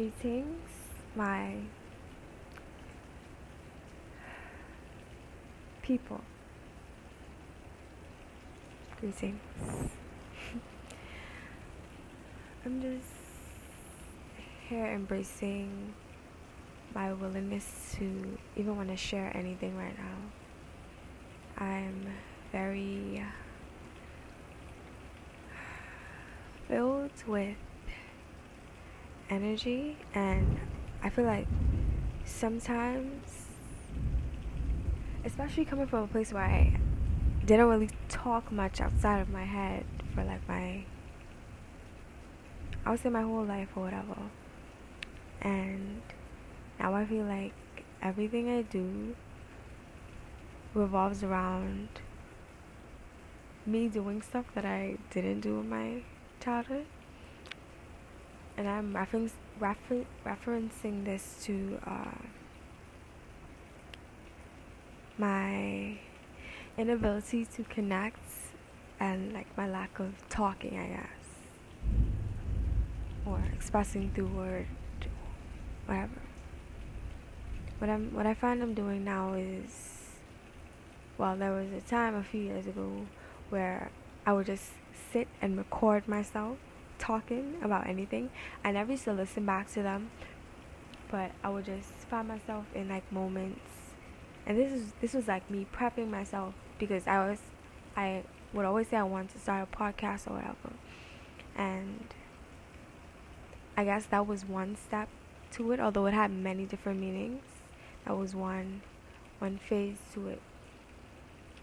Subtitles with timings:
[0.00, 0.70] Greetings,
[1.14, 1.56] my
[5.82, 6.22] people.
[8.98, 9.42] Greetings.
[12.64, 13.12] I'm just
[14.70, 15.92] here embracing
[16.94, 21.62] my willingness to even want to share anything right now.
[21.62, 22.06] I'm
[22.52, 23.22] very
[26.68, 27.56] filled with
[29.30, 30.58] energy, and
[31.02, 31.46] I feel like
[32.24, 33.46] sometimes,
[35.24, 36.76] especially coming from a place where I
[37.46, 40.84] didn't really talk much outside of my head for like my,
[42.84, 44.18] I would say my whole life or whatever,
[45.40, 46.02] and
[46.78, 47.54] now I feel like
[48.02, 49.14] everything I do
[50.74, 51.88] revolves around
[53.66, 56.02] me doing stuff that I didn't do in my
[56.40, 56.86] childhood
[58.56, 62.18] and I'm reference, refer, referencing this to uh,
[65.18, 65.98] my
[66.76, 68.20] inability to connect
[68.98, 71.06] and like my lack of talking, I guess,
[73.26, 74.66] or expressing through word,
[75.86, 76.20] whatever.
[77.78, 80.10] What I'm, what I find I'm doing now is,
[81.16, 83.06] well, there was a time a few years ago
[83.48, 83.90] where
[84.26, 84.70] I would just
[85.12, 86.58] sit and record myself
[87.00, 88.30] talking about anything.
[88.62, 90.10] I never used to listen back to them,
[91.10, 93.60] but I would just find myself in like moments,
[94.46, 97.40] and this is this was like me prepping myself because I was
[97.96, 100.72] I would always say I wanted to start a podcast or whatever,
[101.56, 102.14] and
[103.76, 105.08] I guess that was one step
[105.52, 107.42] to it, although it had many different meanings.
[108.04, 108.82] That was one
[109.40, 110.40] one phase to it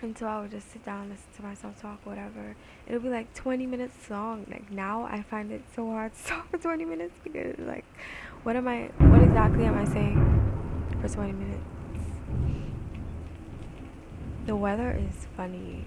[0.04, 2.56] until I would just sit down, listen to myself talk, whatever.
[2.88, 4.46] It'll be like 20 minutes long.
[4.50, 7.86] Like now, I find it so hard to talk for 20 minutes because, like,
[8.44, 8.90] what am I?
[9.00, 11.64] What exactly am I saying for 20 minutes?
[14.46, 15.84] The weather is funny.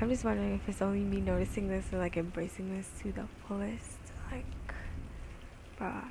[0.00, 3.24] I'm just wondering if it's only me noticing this or like embracing this to the
[3.46, 3.98] fullest.
[4.30, 4.44] Like,
[5.80, 6.10] bruh,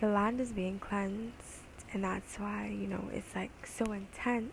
[0.00, 1.59] the land is being cleansed
[1.92, 4.52] and that's why you know it's like so intense.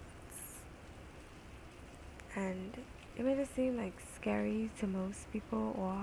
[2.36, 2.78] And
[3.18, 5.97] it made it seem like scary to most people or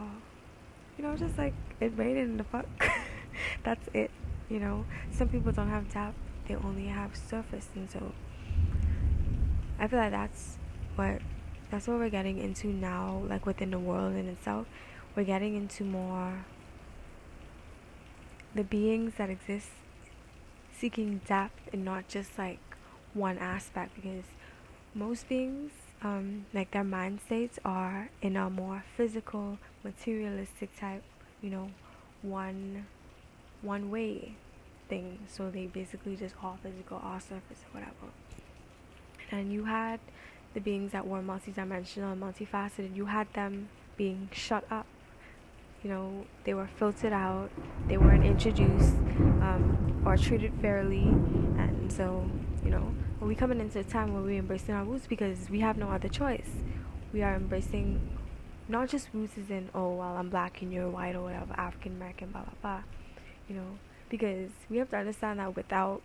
[0.98, 2.66] you know just like it rained in the fuck.
[3.64, 4.10] That's it
[4.48, 4.84] you know?
[5.10, 7.68] Some people don't have depth they only have surface.
[7.74, 8.12] And so
[9.78, 10.56] i feel like that's
[10.94, 11.20] what
[11.68, 14.66] that's what we're getting into now like within the world in itself.
[15.16, 16.44] We're getting into more
[18.54, 19.70] the beings that exist
[20.78, 22.58] seeking depth and not just like
[23.12, 24.24] one aspect because
[24.94, 31.02] most beings um, like their mind states are in a more physical materialistic type
[31.40, 31.70] you know
[32.22, 32.86] one
[33.62, 34.34] one way
[34.88, 35.18] thing.
[35.28, 38.12] So they basically just all physical all surface or whatever.
[39.30, 40.00] And you had
[40.52, 42.94] the beings that were multidimensional and multifaceted.
[42.94, 44.86] You had them being shut up
[45.84, 47.50] you know they were filtered out
[47.86, 48.96] they weren't introduced
[49.40, 51.02] um, or treated fairly.
[51.02, 52.28] And so
[52.64, 55.76] you know we're coming into a time where we're embracing our roots because we have
[55.76, 56.50] no other choice.
[57.12, 58.18] We are embracing
[58.66, 61.92] not just roots as in oh well i'm black and you're white or whatever african
[61.92, 62.82] american blah blah blah
[63.46, 63.78] you know
[64.08, 66.00] because we have to understand that without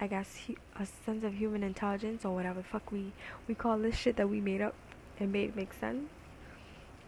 [0.00, 0.38] i guess
[0.80, 3.12] a sense of human intelligence or whatever fuck we
[3.46, 4.74] we call this shit that we made up
[5.18, 6.08] and made make sense.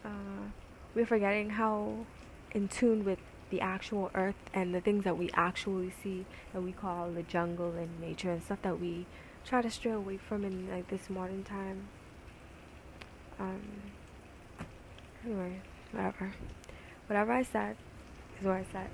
[0.03, 0.49] Uh,
[0.95, 2.05] we're forgetting how
[2.51, 6.71] in tune with the actual earth and the things that we actually see that we
[6.71, 9.05] call the jungle and nature and stuff that we
[9.45, 11.87] try to stray away from in like this modern time.
[13.39, 13.61] Um
[15.25, 15.61] anyway,
[15.91, 16.33] whatever.
[17.07, 17.77] Whatever I said
[18.39, 18.89] is what I said.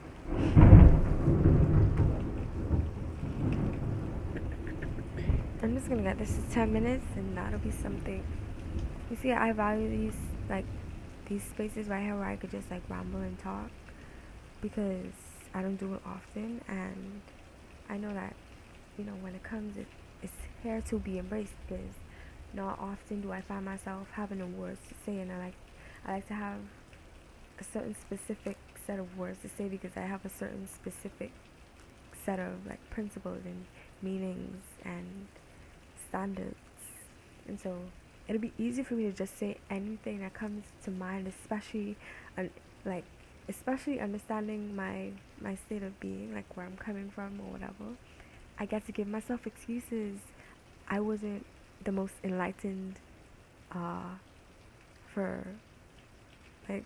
[5.64, 8.24] I'm just gonna get this to 10 minutes and that'll be something.
[9.10, 10.18] You see, I value these
[10.50, 10.66] like
[11.28, 13.70] these spaces right here where I could just like ramble and talk
[14.62, 15.14] because
[15.54, 16.62] I don't do it often.
[16.68, 17.22] And
[17.90, 18.36] I know that
[18.98, 19.88] you know when it comes it,
[20.22, 21.94] it's here to be embraced because
[22.54, 25.20] not often do I find myself having the words to say.
[25.20, 25.56] And I like
[26.06, 26.60] I like to have
[27.60, 31.32] a certain specific set of words to say because I have a certain specific
[32.26, 33.66] set of like principles and
[34.02, 35.28] meanings and
[36.08, 36.56] standards.
[37.48, 37.78] And so
[38.28, 41.98] it'll be easy for me to just say anything that comes to mind, especially,
[42.86, 43.04] like,
[43.50, 45.12] especially understanding my
[45.42, 47.98] my state of being, like where I'm coming from or whatever.
[48.58, 50.20] I get to give myself excuses.
[50.88, 51.46] I wasn't
[51.84, 52.96] the most enlightened,
[53.72, 54.16] uh,
[55.14, 55.46] for,
[56.70, 56.86] like,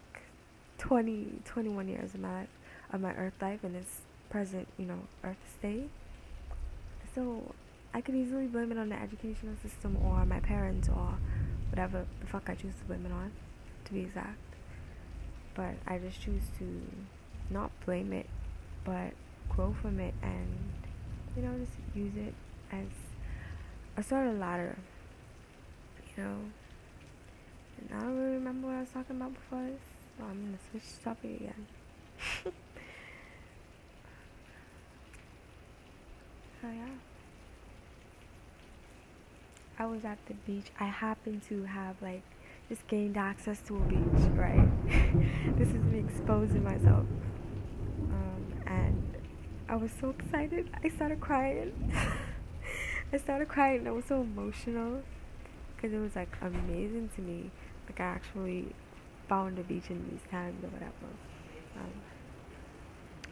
[0.77, 2.47] 20, 21 years of my
[2.91, 5.89] of my Earth life and this present, you know, Earth state.
[7.13, 7.53] So
[7.97, 11.15] I could easily blame it on the educational system or my parents or
[11.71, 13.31] whatever the fuck I choose to blame it on,
[13.85, 14.37] to be exact.
[15.55, 16.81] But I just choose to
[17.49, 18.27] not blame it,
[18.85, 19.13] but
[19.49, 20.47] grow from it and,
[21.35, 22.35] you know, just use it
[22.71, 22.85] as
[23.97, 24.77] a sort of ladder,
[26.15, 26.37] you know.
[27.79, 29.81] And I don't really remember what I was talking about before this,
[30.19, 31.65] so I'm gonna switch topic again.
[36.61, 36.89] so yeah.
[39.79, 40.71] I was at the beach.
[40.79, 42.23] I happened to have like
[42.67, 44.67] just gained access to a beach, right?
[45.57, 47.05] this is me exposing myself.
[48.09, 49.17] Um, and
[49.69, 50.69] I was so excited.
[50.83, 51.93] I started crying.
[53.13, 53.87] I started crying.
[53.87, 55.03] I was so emotional
[55.75, 57.51] because it was like amazing to me.
[57.85, 58.73] Like I actually
[59.29, 60.91] found a beach in these times or whatever.
[61.75, 61.93] Um,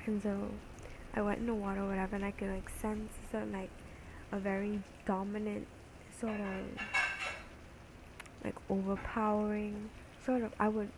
[0.05, 0.51] and so
[1.15, 3.71] I went in the water or whatever, and I could like sense some like
[4.31, 5.67] a very dominant
[6.19, 6.65] sort of
[8.43, 9.89] like overpowering
[10.25, 10.89] sort of I would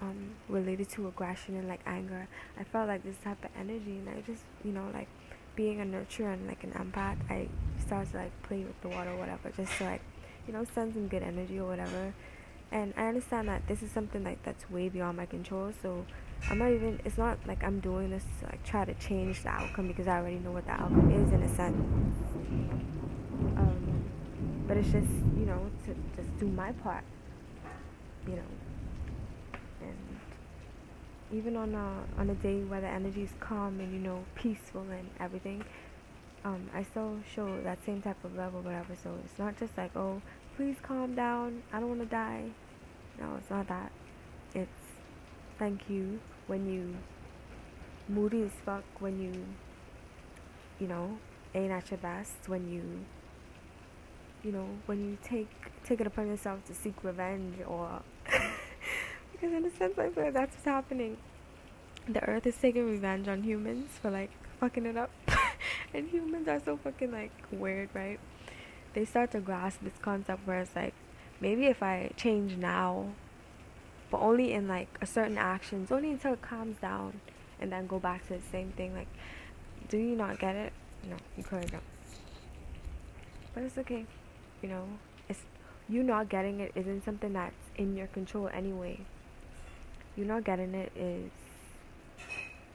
[0.00, 2.28] um related to aggression and like anger.
[2.58, 5.08] I felt like this type of energy and I just you know like
[5.54, 7.48] being a nurturer and like an empath I
[7.84, 10.00] started to like play with the water or whatever just to like
[10.46, 12.14] you know send some good energy or whatever.
[12.70, 16.06] And I understand that this is something like that's way beyond my control so
[16.48, 19.50] I'm not even it's not like I'm doing this to like try to change the
[19.50, 23.01] outcome because I already know what the outcome is in a sense.
[24.72, 27.04] But it's just you know to just do my part
[28.26, 28.52] you know.
[29.82, 30.18] And
[31.30, 34.86] even on a on a day where the energy is calm and you know peaceful
[34.90, 35.62] and everything
[36.46, 38.96] um, I still show that same type of love or whatever.
[39.04, 40.22] So it's not just like oh
[40.56, 41.62] please calm down.
[41.70, 42.44] I don't want to die.
[43.20, 43.92] No it's not that.
[44.54, 44.70] It's
[45.58, 46.96] thank you when you
[48.08, 49.44] moody as fuck when you
[50.80, 51.18] you know
[51.54, 53.04] ain't at your best when you
[54.42, 55.48] you know, when you take
[55.84, 58.02] take it upon yourself to seek revenge or
[59.32, 61.16] because in a sense I feel like that's what's happening.
[62.08, 64.30] The earth is taking revenge on humans for like
[64.60, 65.10] fucking it up.
[65.94, 68.18] and humans are so fucking like weird, right?
[68.94, 70.94] They start to grasp this concept where it's like
[71.40, 73.06] maybe if I change now
[74.10, 77.20] but only in like a certain actions, only until it calms down
[77.58, 78.94] and then go back to the same thing.
[78.94, 79.08] Like,
[79.88, 80.72] do you not get it?
[81.08, 81.82] No, you clearly don't.
[83.54, 84.04] But it's okay
[84.62, 84.84] you know
[85.28, 85.40] it's
[85.88, 89.00] you not getting it isn't something that's in your control anyway.
[90.16, 91.30] You not getting it is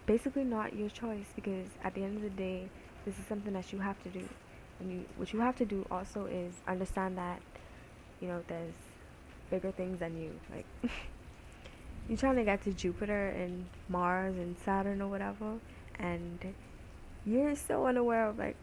[0.06, 2.70] basically not your choice because at the end of the day
[3.06, 4.28] this is something that you have to do.
[4.80, 7.42] And you what you have to do also is understand that
[8.20, 8.76] you know there's
[9.50, 10.32] bigger things than you.
[10.54, 10.66] Like
[12.10, 15.60] you're trying to get to Jupiter and Mars and Saturn or whatever
[16.00, 16.54] and
[17.26, 18.56] you're so unaware of like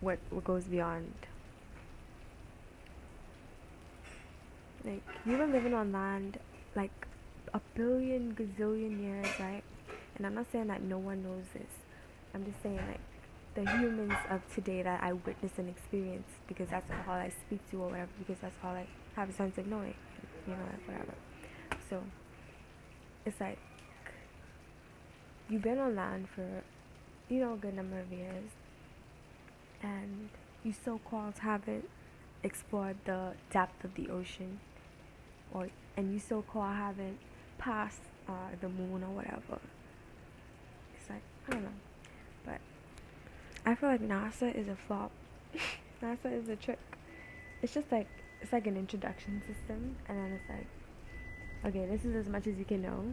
[0.00, 1.12] what what goes beyond
[4.84, 6.38] Like you've been living on land
[6.76, 6.92] like
[7.54, 9.62] a billion gazillion years, right?
[10.16, 11.70] And I'm not saying that no one knows this.
[12.34, 13.00] I'm just saying like
[13.54, 17.82] the humans of today that I witness and experience because that's all I speak to
[17.82, 18.86] or whatever because that's all I
[19.16, 19.94] have a sense of knowing.
[20.46, 21.14] You know, like whatever.
[21.88, 22.02] So
[23.24, 23.58] it's like
[25.48, 26.62] you've been on land for
[27.28, 28.50] you know a good number of years
[29.82, 30.28] and
[30.62, 31.88] you so called haven't
[32.42, 34.60] explored the depth of the ocean
[35.52, 37.18] or and you so called haven't
[37.58, 39.58] passed uh, the moon or whatever.
[40.98, 41.68] It's like I don't know,
[42.44, 42.60] but
[43.66, 45.10] I feel like NASA is a flop.
[46.02, 46.78] NASA is a trick.
[47.62, 48.08] It's just like
[48.40, 50.66] it's like an introduction system, and then it's like,
[51.66, 53.04] okay, this is as much as you can know,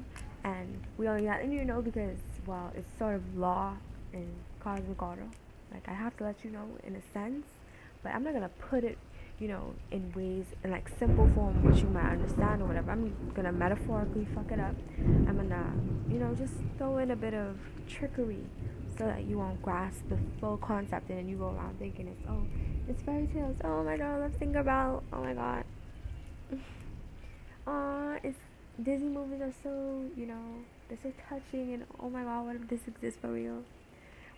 [0.44, 3.76] and we only letting you know because well, it's sort of law
[4.14, 4.28] in
[4.60, 5.28] cosmic order.
[5.72, 7.46] Like I have to let you know in a sense,
[8.04, 8.98] but I'm not gonna put it
[9.42, 12.92] you know, in ways in like simple form which you might understand or whatever.
[12.92, 14.76] I'm gonna metaphorically fuck it up.
[15.00, 15.74] I'm gonna,
[16.08, 17.58] you know, just throw in a bit of
[17.90, 18.46] trickery
[18.98, 22.22] so that you won't grasp the full concept and then you go around thinking it's
[22.30, 22.46] oh
[22.88, 23.58] it's fairy tales.
[23.64, 25.64] Oh my god, let's think about oh my god.
[27.68, 28.38] uh it's
[28.82, 30.44] Disney movies are so, you know,
[30.88, 33.64] they're so touching and oh my god, what if this exists for real?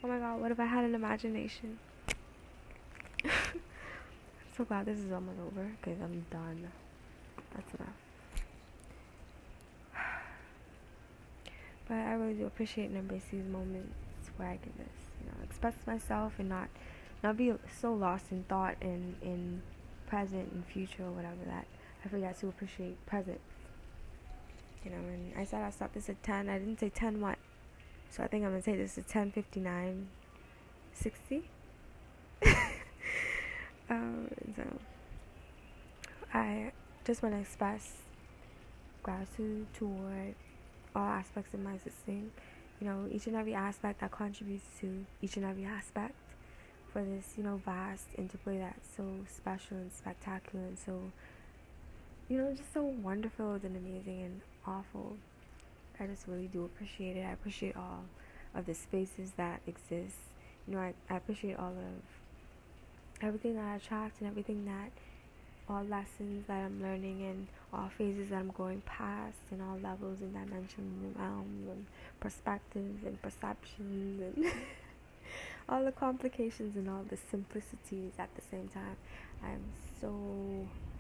[0.01, 1.77] Oh my god, what if I had an imagination?
[4.55, 6.67] So glad this is almost over because I'm done.
[7.53, 7.89] That's enough.
[11.87, 13.93] But I really do appreciate embrace these moments
[14.37, 16.69] where I can just, you know, express myself and not
[17.21, 19.61] not be so lost in thought and in
[20.07, 21.65] present and future or whatever that
[22.05, 23.39] I forget to appreciate present.
[24.85, 26.49] You know, and I said I stopped this at 10.
[26.49, 27.37] I didn't say 10 what.
[28.09, 30.05] So I think I'm going to say this is 10:59
[30.93, 31.43] 60.
[36.33, 36.71] I
[37.05, 37.93] just want to express
[39.01, 40.35] gratitude toward
[40.95, 42.31] all aspects of my existing.
[42.79, 46.15] You know, each and every aspect that contributes to each and every aspect
[46.91, 51.11] for this, you know, vast interplay that's so special and spectacular and so,
[52.29, 55.17] you know, just so wonderful and amazing and awful.
[55.99, 57.25] I just really do appreciate it.
[57.25, 58.03] I appreciate all
[58.55, 60.17] of the spaces that exist.
[60.67, 62.22] You know, I, I appreciate all of
[63.23, 64.91] everything that I attract and everything that
[65.69, 70.17] all lessons that I'm learning and all phases that I'm going past and all levels
[70.21, 71.85] and dimensions and realms and
[72.19, 74.45] perspectives and perceptions and
[75.69, 78.97] all the complications and all the simplicities at the same time.
[79.41, 79.63] I'm
[80.01, 80.13] so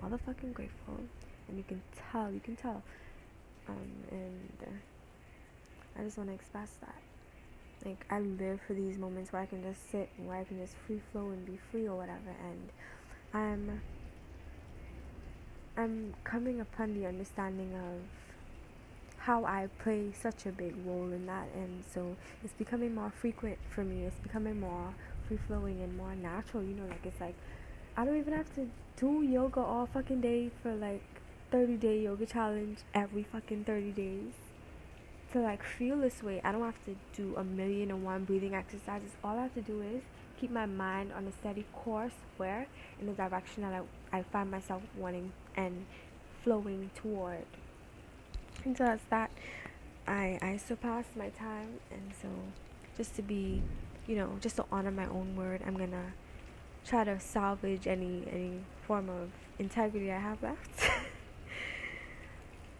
[0.01, 0.99] motherfucking grateful,
[1.47, 2.81] and you can tell, you can tell.
[3.67, 3.77] Um,
[4.11, 4.81] and
[5.97, 6.95] I just want to express that.
[7.85, 10.57] Like I live for these moments where I can just sit, and where I can
[10.59, 12.33] just free flow and be free or whatever.
[12.47, 12.69] And
[13.33, 13.81] I'm,
[15.75, 18.01] I'm coming upon the understanding of
[19.17, 23.57] how I play such a big role in that, and so it's becoming more frequent
[23.69, 24.03] for me.
[24.03, 24.93] It's becoming more
[25.27, 26.63] free flowing and more natural.
[26.63, 27.35] You know, like it's like
[27.97, 31.03] I don't even have to do yoga all fucking day for like
[31.51, 34.33] 30 day yoga challenge every fucking 30 days
[35.33, 36.41] to like feel this way.
[36.43, 39.11] I don't have to do a million and one breathing exercises.
[39.23, 40.01] All I have to do is
[40.39, 42.67] keep my mind on a steady course where
[42.99, 43.73] in the direction that
[44.11, 45.85] I, I find myself wanting and
[46.43, 47.45] flowing toward
[48.65, 49.31] and so that's that
[50.07, 52.27] I I surpassed my time and so
[52.97, 53.61] just to be
[54.05, 56.13] you know just to honor my own word I'm gonna
[56.85, 60.89] try to salvage any any form of integrity I have left